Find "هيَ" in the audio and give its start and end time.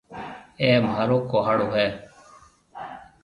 1.77-1.87